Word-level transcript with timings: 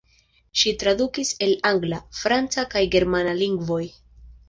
Ŝi 0.61 0.73
tradukis 0.83 1.31
el 1.49 1.53
angla, 1.73 2.01
franca 2.23 2.67
kaj 2.75 2.87
germana 2.99 3.41
lingvoj. 3.45 3.83